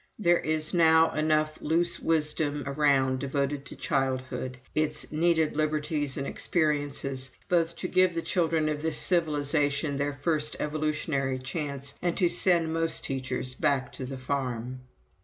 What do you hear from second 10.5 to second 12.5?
evolutionary chance, and to